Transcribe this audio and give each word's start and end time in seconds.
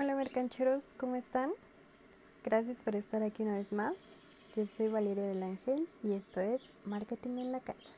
Hola 0.00 0.14
mercancheros, 0.14 0.84
¿cómo 0.96 1.16
están? 1.16 1.50
Gracias 2.44 2.76
por 2.80 2.94
estar 2.94 3.20
aquí 3.24 3.42
una 3.42 3.56
vez 3.56 3.72
más. 3.72 3.94
Yo 4.54 4.64
soy 4.64 4.86
Valeria 4.86 5.24
del 5.24 5.42
Ángel 5.42 5.88
y 6.04 6.12
esto 6.12 6.40
es 6.40 6.62
Marketing 6.84 7.38
en 7.38 7.50
la 7.50 7.58
cancha. 7.58 7.94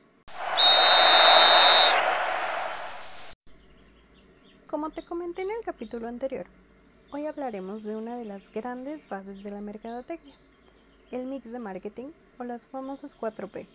Como 4.67 4.89
te 4.89 5.05
comenté 5.05 5.43
en 5.43 5.51
el 5.51 5.63
capítulo 5.63 6.09
anterior, 6.09 6.47
hoy 7.13 7.27
hablaremos 7.27 7.83
de 7.83 7.95
una 7.97 8.17
de 8.17 8.25
las 8.25 8.51
grandes 8.51 9.07
bases 9.07 9.43
de 9.43 9.51
la 9.51 9.61
mercadotecnia, 9.61 10.37
el 11.11 11.27
mix 11.27 11.53
de 11.53 11.59
marketing 11.59 12.13
o 12.39 12.45
las 12.45 12.67
famosas 12.67 13.15
4P. 13.15 13.67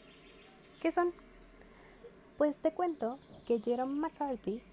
¿Qué 0.82 0.92
son? 0.92 1.14
Pues 2.39 2.57
te 2.57 2.71
cuento 2.71 3.20
que 3.46 3.60
Jerome 3.60 4.00
McCarthy 4.00 4.64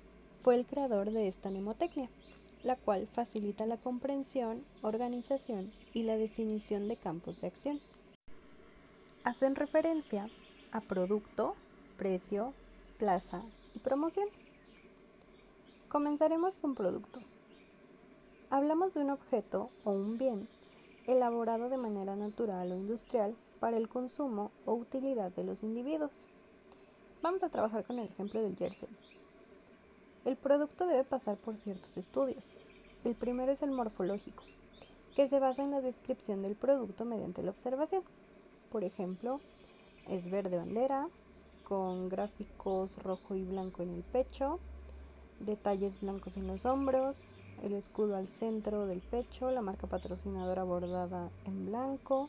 fue 0.40 0.54
el 0.54 0.64
creador 0.64 1.10
de 1.10 1.28
esta 1.28 1.50
mnemotecnia 1.50 2.08
la 2.62 2.76
cual 2.76 3.08
facilita 3.12 3.66
la 3.66 3.76
comprensión, 3.76 4.64
organización 4.82 5.72
y 5.92 6.04
la 6.04 6.16
definición 6.16 6.88
de 6.88 6.96
campos 6.96 7.40
de 7.40 7.48
acción. 7.48 7.80
Hacen 9.24 9.54
referencia 9.54 10.28
a 10.72 10.80
producto, 10.80 11.54
precio, 11.96 12.54
plaza 12.98 13.42
y 13.74 13.78
promoción. 13.78 14.28
Comenzaremos 15.88 16.58
con 16.58 16.74
producto. 16.74 17.20
Hablamos 18.50 18.94
de 18.94 19.00
un 19.00 19.10
objeto 19.10 19.70
o 19.84 19.92
un 19.92 20.18
bien 20.18 20.48
elaborado 21.06 21.68
de 21.68 21.76
manera 21.76 22.16
natural 22.16 22.72
o 22.72 22.76
industrial 22.76 23.34
para 23.60 23.76
el 23.76 23.88
consumo 23.88 24.50
o 24.66 24.74
utilidad 24.74 25.32
de 25.32 25.44
los 25.44 25.62
individuos. 25.62 26.28
Vamos 27.22 27.42
a 27.42 27.48
trabajar 27.48 27.84
con 27.84 27.98
el 27.98 28.08
ejemplo 28.08 28.42
del 28.42 28.56
jersey. 28.56 28.88
El 30.24 30.36
producto 30.36 30.86
debe 30.86 31.02
pasar 31.02 31.36
por 31.36 31.56
ciertos 31.56 31.96
estudios. 31.96 32.48
El 33.04 33.16
primero 33.16 33.50
es 33.50 33.62
el 33.62 33.72
morfológico, 33.72 34.44
que 35.16 35.26
se 35.26 35.40
basa 35.40 35.62
en 35.62 35.72
la 35.72 35.80
descripción 35.80 36.42
del 36.42 36.54
producto 36.54 37.04
mediante 37.04 37.42
la 37.42 37.50
observación. 37.50 38.04
Por 38.70 38.84
ejemplo, 38.84 39.40
es 40.08 40.30
verde 40.30 40.58
bandera, 40.58 41.08
con 41.64 42.08
gráficos 42.08 43.02
rojo 43.02 43.34
y 43.34 43.44
blanco 43.44 43.82
en 43.82 43.94
el 43.94 44.02
pecho, 44.04 44.60
detalles 45.40 46.00
blancos 46.00 46.36
en 46.36 46.46
los 46.46 46.66
hombros, 46.66 47.24
el 47.64 47.72
escudo 47.72 48.16
al 48.16 48.28
centro 48.28 48.86
del 48.86 49.00
pecho, 49.00 49.50
la 49.50 49.62
marca 49.62 49.88
patrocinadora 49.88 50.62
bordada 50.62 51.30
en 51.46 51.66
blanco 51.66 52.28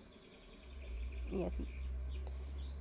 y 1.31 1.43
así. 1.43 1.67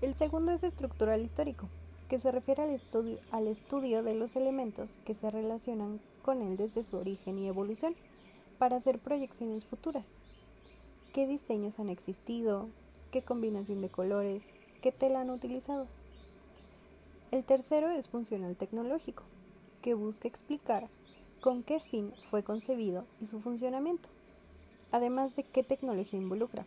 El 0.01 0.15
segundo 0.15 0.53
es 0.53 0.63
estructural 0.63 1.21
histórico, 1.21 1.69
que 2.13 2.21
se 2.21 2.31
refiere 2.31 2.63
al 2.63 2.69
estudio, 2.69 3.19
al 3.31 3.47
estudio 3.47 4.03
de 4.03 4.13
los 4.13 4.37
elementos 4.37 4.99
que 5.07 5.15
se 5.15 5.31
relacionan 5.31 5.99
con 6.23 6.43
él 6.43 6.59
desde 6.59 6.85
su 6.85 6.99
origen 6.99 7.39
y 7.39 7.49
evolución, 7.49 7.95
para 8.59 8.77
hacer 8.77 8.99
proyecciones 8.99 9.65
futuras. 9.65 10.11
¿Qué 11.15 11.27
diseños 11.27 11.79
han 11.79 11.89
existido? 11.89 12.69
¿Qué 13.13 13.23
combinación 13.23 13.81
de 13.81 13.89
colores? 13.89 14.43
¿Qué 14.83 14.93
tela 14.93 15.23
han 15.23 15.31
utilizado? 15.31 15.87
El 17.31 17.45
tercero 17.45 17.89
es 17.89 18.11
funcional 18.11 18.57
tecnológico, 18.57 19.23
que 19.81 19.95
busca 19.95 20.29
explicar 20.29 20.91
con 21.41 21.63
qué 21.63 21.81
fin 21.81 22.13
fue 22.29 22.43
concebido 22.43 23.07
y 23.23 23.25
su 23.25 23.41
funcionamiento, 23.41 24.11
además 24.91 25.35
de 25.35 25.45
qué 25.45 25.63
tecnología 25.63 26.21
involucra. 26.21 26.67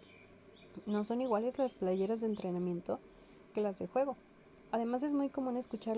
No 0.87 1.03
son 1.03 1.21
iguales 1.21 1.59
las 1.59 1.73
playeras 1.73 2.21
de 2.21 2.25
entrenamiento 2.25 2.99
que 3.53 3.61
las 3.61 3.77
de 3.77 3.85
juego. 3.85 4.17
Además 4.75 5.03
es 5.03 5.13
muy 5.13 5.29
común 5.29 5.55
escuchar 5.55 5.95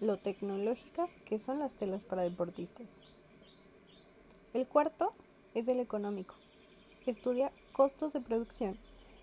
lo 0.00 0.16
tecnológicas 0.16 1.20
que 1.20 1.38
son 1.38 1.60
las 1.60 1.76
telas 1.76 2.04
para 2.04 2.22
deportistas. 2.22 2.98
El 4.52 4.66
cuarto 4.66 5.12
es 5.54 5.68
el 5.68 5.78
económico. 5.78 6.34
Estudia 7.06 7.52
costos 7.72 8.14
de 8.14 8.20
producción 8.20 8.78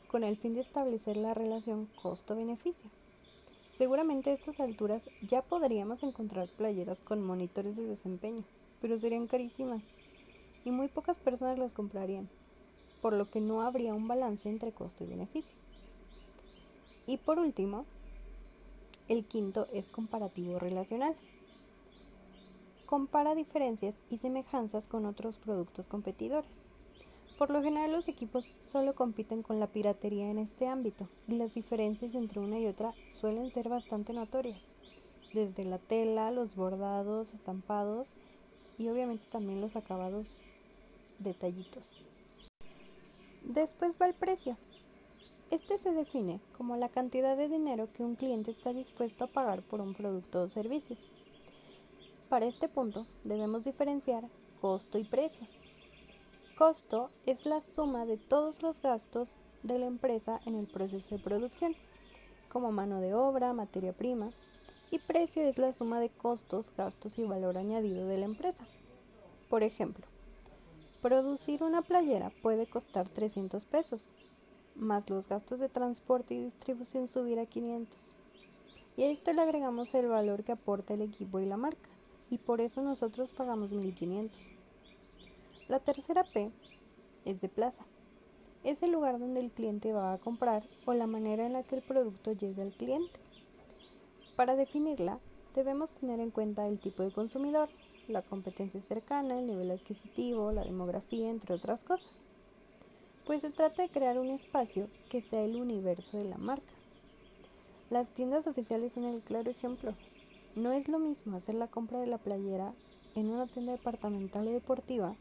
con 0.08 0.24
el 0.24 0.38
fin 0.38 0.54
de 0.54 0.62
establecer 0.62 1.18
la 1.18 1.34
relación 1.34 1.90
costo-beneficio. 2.02 2.90
Seguramente 3.72 4.30
a 4.30 4.34
estas 4.36 4.62
alturas 4.62 5.09
ya 5.22 5.41
podríamos 5.41 6.02
encontrar 6.02 6.47
playeras 6.56 7.02
con 7.02 7.22
monitores 7.22 7.75
de 7.75 7.84
desempeño, 7.84 8.46
pero 8.80 8.97
serían 8.97 9.28
carísimas 9.28 9.84
y 10.64 10.72
muy 10.72 10.88
pocas 10.88 11.18
personas 11.18 11.59
las 11.59 11.74
comprarían, 11.74 12.30
por 13.02 13.12
lo 13.12 13.30
que 13.30 13.41
no 13.41 13.64
habría 13.64 13.94
un 13.94 14.08
balance 14.08 14.47
entre 14.47 14.72
costo 14.72 15.03
y 15.03 15.08
beneficio. 15.08 15.58
Y 17.06 17.18
por 17.18 17.38
último, 17.38 17.85
el 19.08 19.25
quinto 19.25 19.68
es 19.74 19.90
comparativo 19.90 20.59
relacional. 20.59 21.16
Compara 22.86 23.36
diferencias 23.36 24.02
y 24.09 24.18
semejanzas 24.18 24.88
con 24.88 25.06
otros 25.06 25.38
productos 25.38 25.88
competidores. 25.88 26.62
Por 27.38 27.50
lo 27.50 27.64
general 27.64 27.91
los 27.91 28.08
equipos 28.08 28.53
solo 28.59 28.94
compiten 28.94 29.41
con 29.41 29.59
la 29.59 29.68
piratería 29.68 30.30
en 30.30 30.38
este 30.38 30.68
ámbito 30.68 31.09
y 31.28 31.34
las 31.34 31.53
diferencias 31.56 32.14
entre 32.14 32.40
una 32.40 32.59
y 32.59 32.68
otra 32.68 32.94
suelen 33.09 33.50
ser 33.50 33.69
bastante 33.69 34.14
notorias, 34.14 34.62
desde 35.34 35.66
la 35.66 35.80
tela, 35.80 36.31
los 36.31 36.56
bordados, 36.56 37.34
estampados 37.34 38.14
y 38.78 38.88
obviamente 38.90 39.25
también 39.31 39.62
los 39.62 39.75
acabados 39.75 40.41
detallitos. 41.20 42.00
Después 43.44 43.97
va 44.02 44.06
el 44.06 44.14
precio. 44.14 44.56
Este 45.53 45.78
se 45.78 45.91
define 45.91 46.40
como 46.58 46.78
la 46.78 46.90
cantidad 46.90 47.38
de 47.38 47.47
dinero 47.47 47.88
que 47.94 48.03
un 48.03 48.16
cliente 48.16 48.50
está 48.50 48.74
dispuesto 48.74 49.25
a 49.25 49.28
pagar 49.28 49.62
por 49.62 49.81
un 49.81 49.94
producto 49.94 50.41
o 50.41 50.50
servicio. 50.50 50.97
Para 52.28 52.47
este 52.47 52.68
punto 52.68 53.06
debemos 53.24 53.64
diferenciar 53.64 54.28
costo 54.62 54.97
y 54.97 55.03
precio. 55.03 55.46
Costo 56.58 57.12
es 57.28 57.46
la 57.46 57.62
suma 57.62 58.08
de 58.08 58.18
todos 58.18 58.64
los 58.64 58.81
gastos 58.81 59.36
de 59.62 59.78
la 59.78 59.86
empresa 59.86 60.41
en 60.47 60.56
el 60.56 60.66
proceso 60.66 61.16
de 61.16 61.24
producción, 61.24 61.75
como 62.50 62.72
mano 62.72 63.00
de 63.00 63.14
obra, 63.14 63.53
materia 63.53 63.94
prima, 63.94 64.31
y 64.90 64.97
precio 64.97 65.44
es 65.44 65.59
la 65.59 65.72
suma 65.72 66.00
de 66.00 66.09
costos, 66.09 66.74
gastos 66.75 67.20
y 67.20 67.25
valor 67.25 67.59
añadido 67.59 68.08
de 68.08 68.18
la 68.18 68.25
empresa. 68.25 68.66
Por 69.52 69.62
ejemplo, 69.62 70.08
producir 71.03 71.62
una 71.62 71.84
playera 71.84 72.31
puede 72.41 72.66
costar 72.66 73.08
300 73.08 73.66
pesos, 73.66 74.16
más 74.75 75.09
los 75.09 75.28
gastos 75.28 75.59
de 75.59 75.69
transporte 75.69 76.34
y 76.34 76.44
distribución 76.44 77.07
subir 77.07 77.39
a 77.39 77.45
500. 77.45 78.16
Y 78.97 79.03
a 79.03 79.09
esto 79.09 79.34
le 79.34 79.41
agregamos 79.41 79.94
el 79.94 80.07
valor 80.07 80.44
que 80.44 80.51
aporta 80.51 80.94
el 80.94 81.01
equipo 81.01 81.39
y 81.39 81.45
la 81.45 81.57
marca, 81.57 81.89
y 82.29 82.38
por 82.38 82.61
eso 82.61 82.81
nosotros 82.81 83.31
pagamos 83.31 83.73
1500. 83.73 84.53
La 85.67 85.79
tercera 85.79 86.23
P 86.23 86.51
es 87.25 87.41
de 87.41 87.50
plaza. 87.50 87.85
Es 88.63 88.81
el 88.84 88.91
lugar 88.91 89.19
donde 89.19 89.41
el 89.41 89.51
cliente 89.51 89.94
va 89.94 90.13
a 90.13 90.17
comprar 90.19 90.63
o 90.85 90.94
la 90.94 91.07
manera 91.07 91.45
en 91.45 91.53
la 91.53 91.63
que 91.63 91.75
el 91.75 91.81
producto 91.81 92.31
llega 92.34 92.63
al 92.63 92.73
cliente. 92.73 93.19
Para 94.35 94.55
definirla, 94.55 95.19
debemos 95.53 95.94
tener 95.94 96.19
en 96.19 96.31
cuenta 96.31 96.67
el 96.67 96.79
tipo 96.79 97.03
de 97.03 97.11
consumidor, 97.11 97.69
la 98.07 98.22
competencia 98.22 98.79
cercana, 98.81 99.40
el 99.40 99.47
nivel 99.47 99.72
adquisitivo, 99.72 100.51
la 100.51 100.63
demografía, 100.63 101.29
entre 101.29 101.55
otras 101.55 101.84
cosas 101.84 102.25
pues 103.25 103.41
se 103.41 103.50
trata 103.50 103.84
de 103.84 103.89
crear 103.89 104.19
un 104.19 104.29
espacio 104.29 104.88
que 105.09 105.22
sea 105.22 105.44
el 105.44 105.56
universo 105.56 106.17
de 106.17 106.25
la 106.25 106.38
marca. 106.38 106.73
Las 107.89 108.09
tiendas 108.09 108.47
oficiales 108.47 108.94
son 108.94 109.06
el 109.06 109.22
claro 109.22 109.50
ejemplo. 109.50 109.94
No 110.56 110.72
es 110.72 110.88
lo 110.88 111.00
mismo 111.00 111.38
hacer 111.38 111.56
la 111.56 111.67
compra 111.67 112.00
de 112.00 112.07
la 112.07 112.17
playera 112.17 112.73
en 113.16 113.29
una 113.29 113.47
tienda 113.47 113.72
departamental 113.72 114.47
o 114.47 114.51
deportiva 114.51 115.16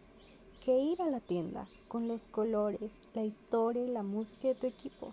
que 0.64 0.78
ir 0.78 1.02
a 1.02 1.10
la 1.10 1.20
tienda 1.20 1.66
con 1.88 2.08
los 2.08 2.28
colores, 2.28 2.92
la 3.14 3.24
historia 3.24 3.84
y 3.84 3.88
la 3.88 4.02
música 4.02 4.48
de 4.48 4.54
tu 4.54 4.66
equipo. 4.66 5.12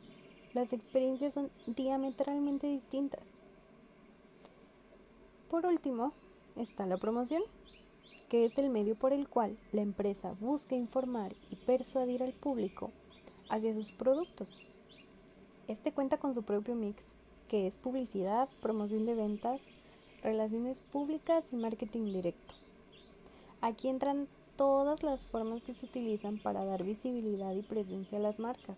Las 0.53 0.73
experiencias 0.73 1.33
son 1.33 1.50
diametralmente 1.67 2.67
distintas. 2.67 3.27
Por 5.50 5.66
último, 5.66 6.13
está 6.56 6.85
la 6.85 6.97
promoción 6.97 7.44
que 8.29 8.45
es 8.45 8.57
el 8.57 8.69
medio 8.69 8.95
por 8.95 9.12
el 9.12 9.28
cual 9.28 9.57
la 9.72 9.81
empresa 9.81 10.34
busca 10.40 10.75
informar 10.75 11.36
y 11.50 11.56
persuadir 11.56 12.21
al 12.21 12.33
público 12.33 12.92
hacia 13.50 13.74
sus 13.74 13.92
productos. 13.92 14.62
Este 15.68 15.92
cuenta 15.92 16.18
con 16.18 16.33
su 16.36 16.44
propio 16.44 16.75
mix, 16.75 17.04
que 17.48 17.65
es 17.65 17.77
publicidad, 17.77 18.48
promoción 18.62 19.06
de 19.06 19.15
ventas, 19.15 19.59
relaciones 20.21 20.80
públicas 20.80 21.51
y 21.51 21.57
marketing 21.57 22.13
directo. 22.13 22.54
Aquí 23.62 23.89
entran 23.89 24.27
todas 24.56 25.04
las 25.04 25.25
formas 25.25 25.63
que 25.63 25.74
se 25.74 25.86
utilizan 25.86 26.38
para 26.38 26.65
dar 26.65 26.83
visibilidad 26.83 27.54
y 27.54 27.63
presencia 27.63 28.19
a 28.19 28.21
las 28.21 28.39
marcas. 28.39 28.77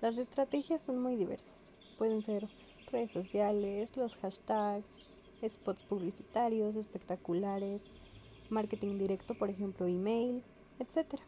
Las 0.00 0.18
estrategias 0.18 0.82
son 0.82 1.00
muy 1.00 1.16
diversas. 1.16 1.70
Pueden 1.96 2.22
ser 2.22 2.48
redes 2.90 3.10
sociales, 3.10 3.96
los 3.96 4.16
hashtags, 4.16 4.96
spots 5.46 5.82
publicitarios, 5.84 6.74
espectaculares, 6.74 7.82
marketing 8.50 8.98
directo, 8.98 9.34
por 9.34 9.50
ejemplo, 9.50 9.86
email, 9.86 10.42
etc. 10.78 11.20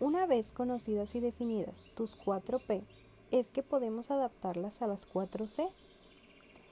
Una 0.00 0.26
vez 0.26 0.52
conocidas 0.52 1.14
y 1.14 1.20
definidas 1.20 1.84
tus 1.94 2.16
4P, 2.18 2.82
es 3.30 3.50
que 3.50 3.62
podemos 3.62 4.10
adaptarlas 4.10 4.80
a 4.80 4.86
las 4.86 5.08
4C. 5.08 5.70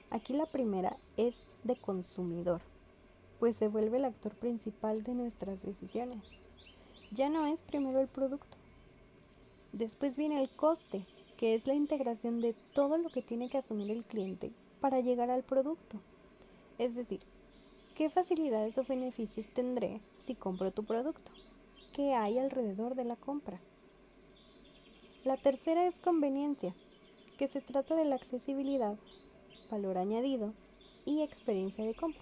Aquí 0.09 0.33
la 0.33 0.45
primera 0.45 0.97
es 1.17 1.35
de 1.63 1.75
consumidor. 1.75 2.61
pues 3.39 3.55
se 3.55 3.67
vuelve 3.67 3.97
el 3.97 4.05
actor 4.05 4.33
principal 4.33 5.03
de 5.03 5.13
nuestras 5.13 5.61
decisiones. 5.61 6.23
Ya 7.11 7.29
no 7.29 7.45
es 7.45 7.61
primero 7.61 7.99
el 8.01 8.07
producto. 8.07 8.57
Después 9.73 10.17
viene 10.17 10.41
el 10.41 10.49
coste, 10.49 11.05
que 11.37 11.53
es 11.53 11.67
la 11.67 11.75
integración 11.75 12.41
de 12.41 12.55
todo 12.73 12.97
lo 12.97 13.09
que 13.09 13.21
tiene 13.21 13.49
que 13.49 13.59
asumir 13.59 13.91
el 13.91 14.03
cliente 14.03 14.51
para 14.81 15.01
llegar 15.01 15.29
al 15.29 15.43
producto. 15.43 15.99
Es 16.79 16.95
decir, 16.95 17.19
¿qué 17.97 18.11
facilidades 18.11 18.77
o 18.77 18.83
beneficios 18.83 19.47
tendré 19.47 20.01
si 20.17 20.35
compro 20.35 20.69
tu 20.69 20.85
producto? 20.85 21.31
¿Qué 21.95 22.13
hay 22.13 22.37
alrededor 22.37 22.93
de 22.93 23.03
la 23.03 23.15
compra? 23.15 23.59
La 25.23 25.35
tercera 25.35 25.87
es 25.87 25.97
conveniencia, 25.97 26.75
que 27.39 27.47
se 27.47 27.59
trata 27.59 27.95
de 27.95 28.05
la 28.05 28.13
accesibilidad, 28.13 28.99
valor 29.71 29.97
añadido 29.97 30.53
y 31.05 31.23
experiencia 31.23 31.83
de 31.85 31.95
compra. 31.95 32.21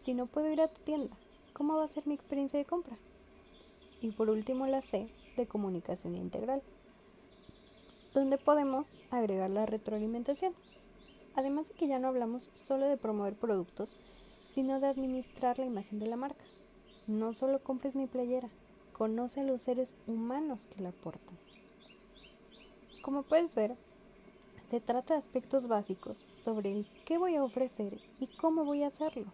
Si 0.00 0.14
no 0.14 0.28
puedo 0.28 0.48
ir 0.48 0.60
a 0.60 0.68
tu 0.68 0.80
tienda, 0.82 1.16
¿cómo 1.54 1.74
va 1.74 1.82
a 1.82 1.88
ser 1.88 2.06
mi 2.06 2.14
experiencia 2.14 2.60
de 2.60 2.64
compra? 2.64 2.96
Y 4.00 4.12
por 4.12 4.30
último 4.30 4.68
la 4.68 4.80
C 4.80 5.08
de 5.36 5.48
comunicación 5.48 6.14
integral, 6.14 6.62
donde 8.12 8.38
podemos 8.38 8.94
agregar 9.10 9.50
la 9.50 9.66
retroalimentación. 9.66 10.54
Además 11.34 11.66
de 11.66 11.74
que 11.74 11.88
ya 11.88 11.98
no 11.98 12.06
hablamos 12.06 12.52
solo 12.54 12.86
de 12.86 12.96
promover 12.96 13.34
productos, 13.34 13.96
sino 14.46 14.80
de 14.80 14.86
administrar 14.86 15.58
la 15.58 15.66
imagen 15.66 15.98
de 15.98 16.06
la 16.06 16.16
marca. 16.16 16.44
No 17.06 17.32
solo 17.32 17.62
compres 17.62 17.94
mi 17.94 18.06
playera, 18.06 18.48
conoce 18.92 19.40
a 19.40 19.44
los 19.44 19.62
seres 19.62 19.94
humanos 20.06 20.66
que 20.66 20.82
la 20.82 20.92
portan. 20.92 21.36
Como 23.02 23.22
puedes 23.22 23.54
ver, 23.54 23.76
se 24.70 24.80
trata 24.80 25.14
de 25.14 25.20
aspectos 25.20 25.68
básicos 25.68 26.24
sobre 26.32 26.72
el 26.72 26.88
qué 27.04 27.18
voy 27.18 27.36
a 27.36 27.44
ofrecer 27.44 28.00
y 28.18 28.26
cómo 28.28 28.64
voy 28.64 28.82
a 28.82 28.86
hacerlo. 28.86 29.26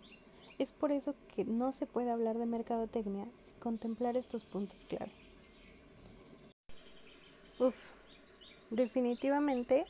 Es 0.58 0.72
por 0.72 0.92
eso 0.92 1.14
que 1.34 1.44
no 1.44 1.72
se 1.72 1.86
puede 1.86 2.10
hablar 2.10 2.36
de 2.36 2.46
mercadotecnia 2.46 3.24
sin 3.44 3.54
contemplar 3.60 4.16
estos 4.16 4.44
puntos 4.44 4.84
clave. 4.84 5.12
Uf, 7.58 7.74
definitivamente 8.70 9.86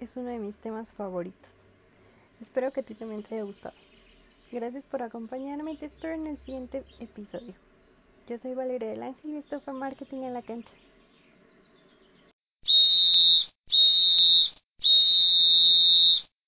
es 0.00 0.16
uno 0.16 0.30
de 0.30 0.38
mis 0.38 0.56
temas 0.56 0.94
favoritos. 0.94 1.66
Espero 2.40 2.72
que 2.72 2.80
a 2.80 2.82
ti 2.82 2.94
también 2.94 3.22
te 3.22 3.34
haya 3.34 3.44
gustado. 3.44 3.74
Gracias 4.52 4.86
por 4.86 5.02
acompañarme 5.02 5.72
y 5.72 5.76
te 5.78 5.86
espero 5.86 6.12
en 6.12 6.26
el 6.26 6.36
siguiente 6.36 6.84
episodio. 7.00 7.54
Yo 8.28 8.36
soy 8.36 8.54
Valeria 8.54 8.90
del 8.90 9.02
Ángel 9.02 9.30
y 9.30 9.36
esto 9.38 9.60
fue 9.60 9.72
Marketing 9.72 10.24
en 10.24 10.34
la 10.34 10.42
Cancha. 10.42 10.74